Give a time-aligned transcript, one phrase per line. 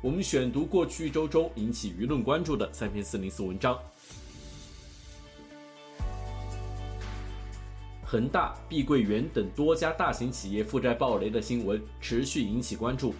[0.00, 3.76] 我们选读过去一周中引起舆论关注的三篇四零四文章。
[8.04, 13.12] 恒大、碧桂园等多家大型企业负债暴雷的新闻持续引起关注，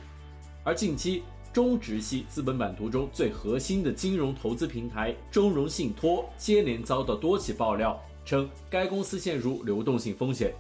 [0.63, 10.55] 而近期中植系资本版图中最核心的金融投资平台中融信托接连遭到多起爆料，称该公司陷入流动性风险。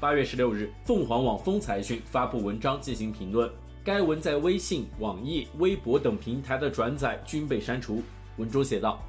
[0.00, 3.52] 八月十六日，凤凰网风财讯发布文章进行评论。
[3.82, 8.02] 该文在微信、网易、微博等平台的转载均被删除。
[8.36, 9.02] 文中写道：“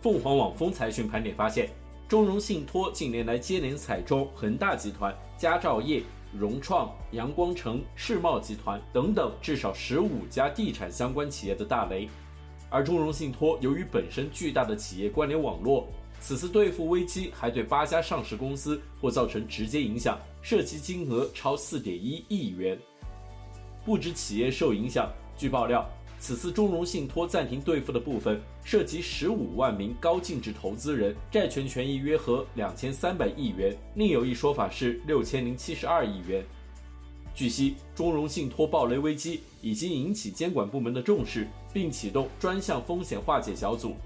[0.00, 1.68] 凤凰网风财讯盘点发现，
[2.08, 12.08] 中融信托近年来接连踩中恒大集团、佳兆业、融创、阳光城、世茂集团等等至少十五家地产相关企业的大雷。
[12.70, 15.86] 而中融信托由于本身巨大的企业关联网络，
[16.18, 22.78] 此次兑付危机还对八家上市公司或造成直接影响，涉及金额超四点一亿元。”
[23.84, 25.84] 不止企业受影响，据爆料，
[26.18, 36.44] 此次中融信托暂停兑付的部分涉及十五万名高净值投资人，债权权益约合两千三百亿元，另有一说法是六千零七十二亿元。
[37.34, 43.96] 据悉，中融信托暴雷危机已经引起监管部门的重视，并启动专项风险化解小组。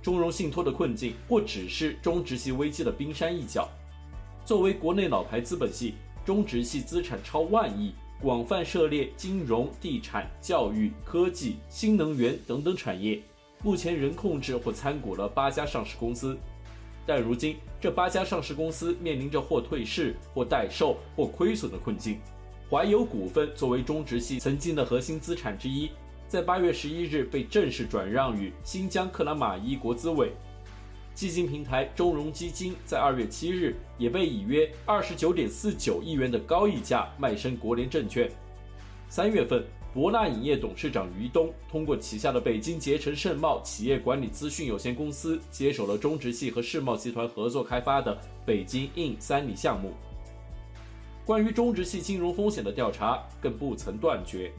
[0.00, 3.68] 中融信托的困境或只是中植系危机的冰山一角。
[4.44, 7.92] 作为国内老牌资本系，中植系资产超万亿。
[8.24, 13.20] 广泛涉猎金融、地产、教育、科技、新能源等等产业，
[13.62, 16.34] 目前仍控制或参股了八家上市公司，
[17.04, 22.18] 但如今这八家上市公司面临着或退市、或待售、或亏损的困境。
[22.70, 25.90] 怀油股份作为中植系曾经的核心资产之一，
[26.26, 30.32] 在八月十一日被正式转让予新疆克拉玛依国资委。
[31.14, 38.28] 基金平台中融基金在二月七日也被以约二十九点四九亿元的高溢价卖身国联证券。
[39.08, 49.92] 三月份，博纳影业董事长于东通过旗下的北京捷成盛茂企业管理资讯有限公司接手了中植系和世茂集团合作开发的北京 IN 三里项目。
[51.24, 54.50] 关于中植系金融风险的调查更不曾断绝。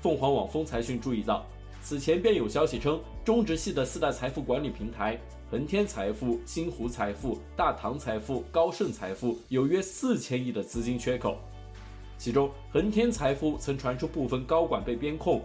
[0.00, 1.46] 凤凰网风财讯注意到，
[1.80, 5.16] 此前便有消息称，中植系的四大财富管理平台。
[5.52, 11.36] 恒天财富、星湖财富、大唐财富、高盛财富有约四千亿的资金缺口，
[12.16, 15.42] 其中恒天财富曾传出部分高管被边控，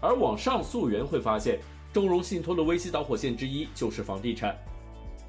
[0.00, 1.58] 而网上溯源会发现，
[1.92, 4.56] 中融信托的危机导火线之一就是房地产。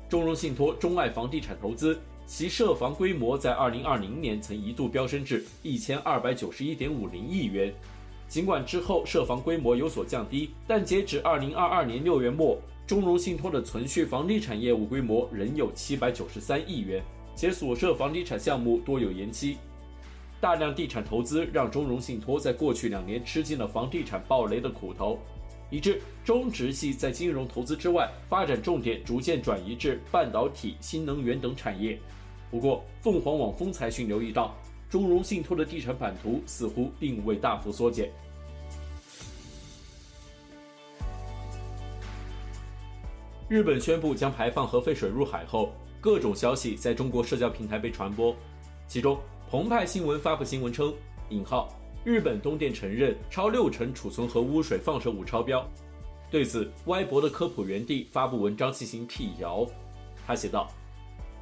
[0.08, 7.74] 中融信托钟爱房地产投资，其涉房规模在二零二零年曾一度飙升至一千二百九十一点五零亿元，
[8.30, 12.58] 尽管之后涉房规模有所降低，但截止二零二二年六月末。
[12.90, 17.04] 中融信托的存续房地产业务规模仍有七百九十三亿元，
[17.36, 19.58] 且所涉房地产项目多有延期。
[20.42, 25.20] 大量地产投资让中融信托在过去两年吃尽了房地产暴雷的苦头，
[25.70, 31.96] 以致中植系在金融投资之外，发展重点逐渐转移至半导体、新能源等产业。
[32.50, 34.58] 不过，凤凰网风财讯留意到，
[34.90, 38.10] 中融信托的地产版图似乎并未大幅缩减。
[43.50, 48.36] 日本宣布将排放核废水入海后，各种消息在中国社交平台被传播。
[48.88, 50.94] 其中，澎湃新闻发布新闻称
[51.30, 51.68] ：“引号
[52.04, 55.68] 日本东电承认超六成储存核污水放射物超标。”
[56.30, 59.66] 对此，歪博的科普园地发布文章进行辟谣。
[60.28, 60.72] 他写道：“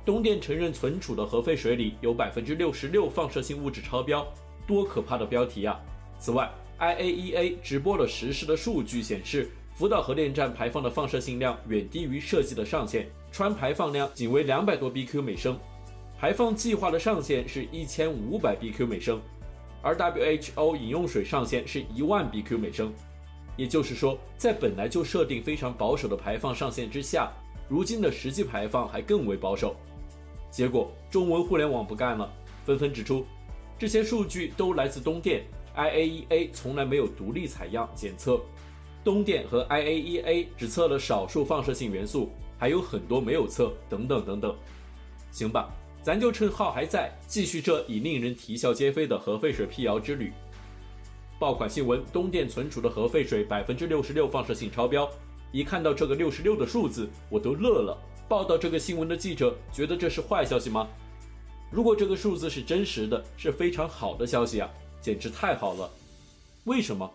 [0.05, 4.25] 东电承认存储的核废水里有百分之六十六放射性物质超标，
[4.65, 5.77] 多可怕的标题啊！”
[6.17, 6.49] 此外
[6.79, 9.51] ，IAEA 直播了实时的数据显示。
[9.77, 15.55] 福岛核电站排放的放射性量远低于设计的上限，氚排放量仅为两百多 BQ 每升，
[16.17, 19.21] 排放计划的上限是一千五百 BQ 每升，
[19.83, 22.91] 而 WHO 饮用水上限是一万 BQ 每升。
[23.55, 27.31] 也就是说，在本来就设定非常保守的排放上限之下，
[27.69, 29.75] 如今的实际排放还更为保守。
[30.49, 32.27] 结果，中文互联网不干了，
[32.65, 33.27] 纷纷指出，
[33.77, 35.45] 这些数据都来自东电
[35.75, 38.41] ，IAEA 从来没有独立采样检测。
[39.07, 44.53] 东电和 IAEA 只测了少数放射性元素，还有很多没有测，等等等等。
[45.31, 45.73] 行吧，
[46.03, 50.33] 咱就趁号还在，继续这已令人啼笑皆非的核废水辟谣之旅。
[51.39, 55.09] 爆款新闻：东电存储的核废水百分之六十六放射性超标。
[55.53, 57.97] 一看到这个六十六的数字，我都乐了。
[58.27, 60.85] 报道这个新闻的记者觉得这是坏消息吗？
[61.71, 64.69] 如果这个数字是真实的，是非常好的消息啊，
[64.99, 65.89] 简直太好了。
[66.65, 67.09] 为什么？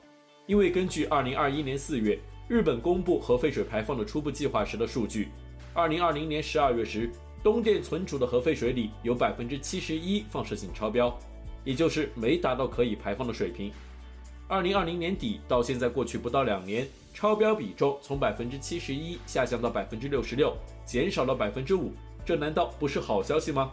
[0.47, 2.19] 因为根据二零二一年四月
[2.49, 5.29] 日本公布核废水排放的初步计划时的数据，
[5.73, 7.09] 二零二零年十二月时，
[7.43, 11.17] 东电存储的核废水里有百分之七十一放射性超标，
[11.65, 13.73] 也就是没达到可以排放的水平。
[14.49, 20.55] 二零二零年底到现在过去不到两年，超标比重从百分之七十一下降到百分之六十六，
[20.85, 21.93] 减少了百分之五，
[22.27, 23.71] 这难道不是好消息吗？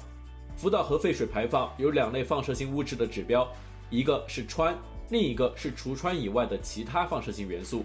[0.56, 3.45] 福岛核废水排放有两类放射性物质的指标，
[3.89, 4.75] 一个是氚。
[5.10, 7.84] 另一个是除氚以外的其他放射性元素。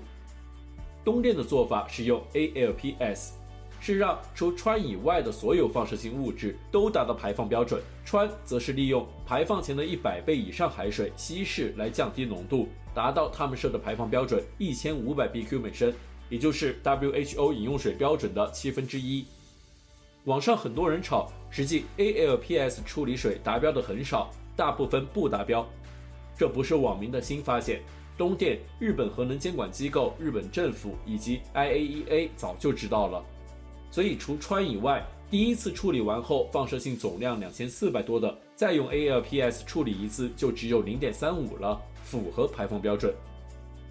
[1.04, 3.32] 东电的做法是用 ALPS，
[3.80, 7.82] 是让除氚以外的所有放射性物质都达到排放标准。
[8.06, 15.92] 氚则是利用排放前的一百倍以上海水稀释来降低浓度，达到他们设的排放标准一千五百 BQ 每升，
[16.28, 19.26] 也就是 WHO 饮用水标准的七分之一。
[20.24, 25.66] 网上很多人吵，实际 ALPS 处理水达标的很少，大部分不达标。
[26.36, 27.80] 这不是网民的新发现，
[28.16, 33.24] 东电、日本核能监管机构、日本政府以及 IAEA 早就知道了。
[33.90, 43.14] 所以除氚以外，第一次处理完后放射性总量两千四百多的，再用 ALPS 处理一次就只有零点三五了，符合排放标准。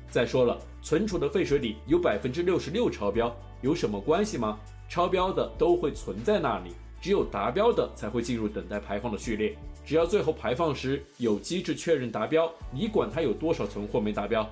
[0.10, 4.60] 再说了，存储的废水里有百分之六十六超标，有什么关系吗？
[4.90, 9.58] 超标的都会存在那里，只有达标的才会进入等待排放的序列。
[9.86, 14.50] 只要最后排放时有机制确认达标，你管它有多少存货没达标？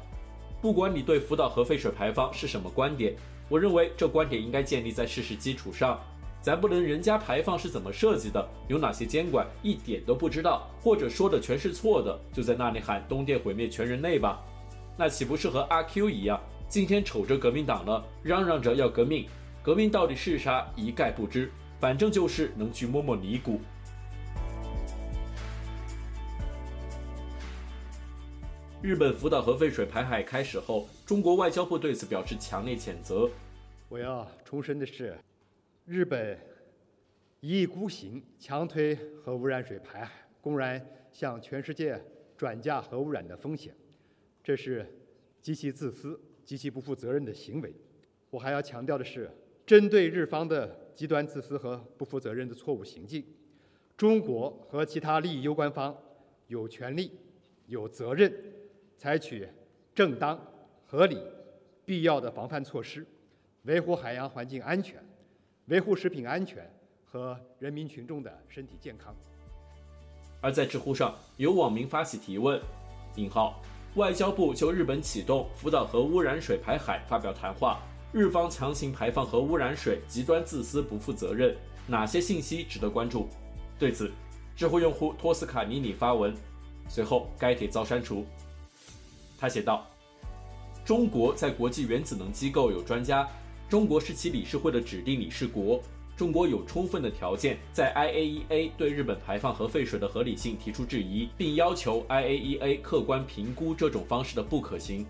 [0.61, 3.15] 不管你对福岛核废水排放是什么观点，
[3.49, 5.99] 我认为这观点应该建立在事实基础上。
[6.41, 14.43] 咱不能人家排放是怎么设计的，有哪些监管一点都不知道，或者说的全是错的，就在那里喊东电毁灭全人类吧？
[14.97, 19.27] 那岂不是和阿 Q 一样，今天瞅着革命党了，嚷嚷着要革命，
[19.61, 23.61] 革命到底是啥一概不知，反正就是能去摸摸尼姑。
[28.83, 33.29] 日本福岛核废水排海开始后，中国外交部对此表示强烈谴责。
[33.87, 35.15] 我要重申的是，
[35.85, 36.35] 日本
[37.41, 40.11] 一意孤行，强推核污染水排海，
[40.41, 42.03] 公然向全世界
[42.35, 43.71] 转嫁核污染的风险，
[44.43, 44.83] 这是
[45.39, 47.71] 极其自私、极其不负责任的行为。
[48.31, 49.29] 我还要强调的是，
[49.63, 53.23] 针对日方的极端自私和不负责任的错误行径，
[53.95, 55.95] 中国和其他利益攸关方
[56.47, 57.11] 有权利、
[57.67, 58.33] 有责任。
[59.01, 59.49] 采取
[59.95, 60.39] 正当、
[60.85, 61.17] 合理、
[61.83, 63.03] 必要的防范措施，
[63.63, 65.03] 维护海洋环境安全，
[65.65, 66.71] 维护食品安全
[67.03, 69.11] 和人民群众的身体健康。
[70.39, 72.61] 而在知乎上，有网民发起提问
[73.17, 73.59] ：“引号，
[73.95, 77.79] 外交部就日本启动福岛核污染水排海发表谈话，
[78.13, 81.57] 日方强行排放核污染水，极端自私、不负责任，
[81.87, 83.27] 哪些信息值得关注？”
[83.79, 84.11] 对此，
[84.55, 86.31] 知乎用户托斯卡尼尼发文，
[86.87, 88.23] 随后该帖遭删除。
[89.41, 89.87] 他写道
[90.85, 93.27] ：“中国在国际原子能机构有专家，
[93.67, 95.81] 中国是其理事会的指定理事国，
[96.15, 105.03] 中国有充分的条件在 IAEA 对日本排放核废水的合理性提出质疑，并要求 IAEA 客观评估这种方式的不可行。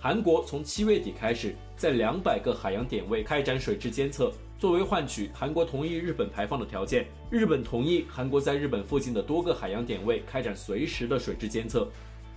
[0.00, 11.86] 韩国从七月底开始在两百个海洋点位开展水质监测，作为换取韩国同意日本排放的条件，日本同意韩国在日本附近的多个海洋点位开展随时的水质监测。”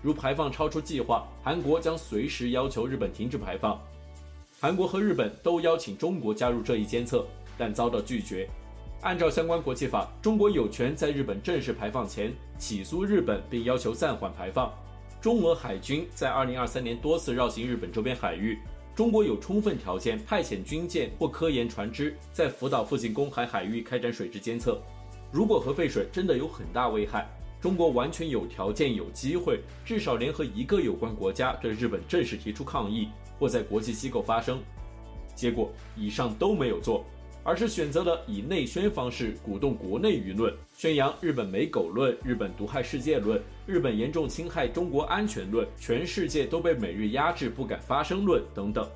[0.07, 3.77] 如排放超出计划，韩国将随时要求日本停止排放。
[4.57, 8.47] 韩国和日本都邀请中国加入这一监测，但遭到拒绝。
[9.01, 14.73] 按照相关国际法，中国有权在日本正式排放前起诉日本，并要求暂缓排放。
[15.19, 18.57] 中俄海军在2023年多次绕行日本周边海域，
[18.95, 24.81] 中国有充分条件派遣军舰或科研船只在福岛附近公海海域开展水质监测。
[25.33, 33.09] 如果核废水真的有很大危害，中国完全有条件、有机会，至少联合一个有关国家对日本正式提出抗议，
[33.39, 34.61] 或在国际机构发声。
[35.35, 37.03] 结果以上都没有做，
[37.43, 48.87] 而是选择了以内宣方式鼓动国内舆论，宣扬日本没狗论、日本毒害世界论、日本严重侵害中国安全论、全世界都被美日压制不敢发声论等等。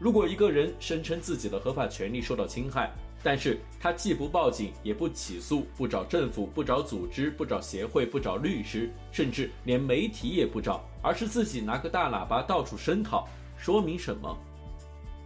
[0.00, 14.38] 如果一个人声称自己的合法权利受到侵害，但是他既不报警，也不起诉，不找政府，不找组织，不找协会，不找律师，甚至连媒体也不找，而是自己拿个大喇叭到处声讨，说明什么？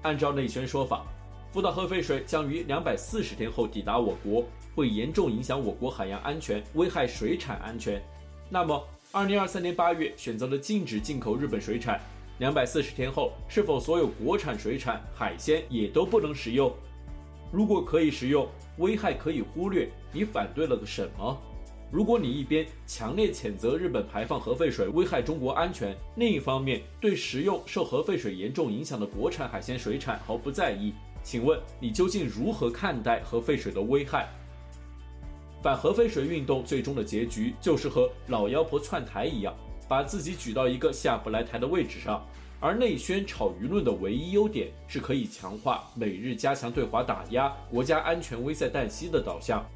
[0.02, 1.04] 按照内宣说法，
[1.52, 4.44] 福岛核废水将于两百四十天后抵达我国，
[4.74, 8.02] 会严重影响我国海洋安全，危害水产安全。
[8.48, 8.82] 那么，
[9.12, 12.00] 二零二三年八月选择了禁止进口日本水产，
[12.38, 16.74] 两百四十天后，是否所有国产水产海鲜也都不能食用？
[17.52, 21.38] 如果可以食用，危害可以忽略，你反对了个什么？
[21.90, 34.26] 如果你一边强烈谴责日本排放核废水危害中国安全，另一方面对食用受核废水严重影响的国产海鲜水产毫不在意，请问你究竟如何看待核废水的危害？
[35.62, 39.54] 反核废水运动最终的结局就是和老妖婆窜台一样，
[39.86, 42.26] 把自己举到一个下不来台的位置上。
[42.62, 49.66] 而内宣炒舆论的唯一优点是可以强化美日加强对华打压、国家安全危在旦夕的导向。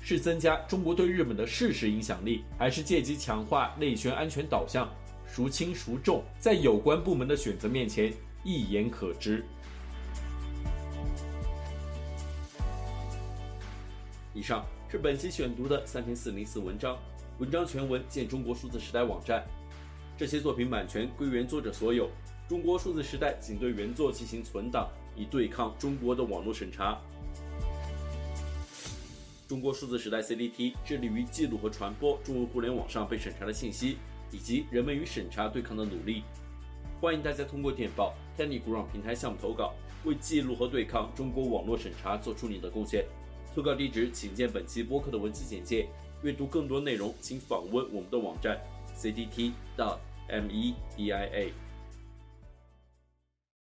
[0.00, 4.88] 是增加中国对日本的事实影响力，还是借机强化内宣安全导向？
[5.26, 8.12] 孰轻孰重，在有关部门的选择面前
[8.44, 9.44] 一言可知。
[14.32, 16.96] 以上是本期选读的三篇四零四文章，
[17.38, 19.44] 文章全文见中国数字时代网站。
[20.20, 22.06] 这些作品版权归原作者所有，
[22.46, 24.86] 中国数字时代仅对原作进行存档，
[25.16, 27.00] 以对抗中国的网络审查。
[29.48, 33.96] 中国数字时代 CDT 致力于记录和传播中文互联网上被审查的信息，
[34.30, 36.22] 以及人们与审查对抗的努力。
[37.00, 39.72] 欢迎大家通过电报 t e n n y g r o u n d 平台项目投稿，
[40.04, 43.06] 为记录和对抗中国网络审查做出你的贡献。
[43.54, 45.88] 投稿地址请见本期播客的文字简介。
[46.22, 48.60] 阅读更多内容，请访问我们的网站
[48.94, 49.54] c d t.
[49.74, 49.96] dot
[50.30, 51.69] M E B I A.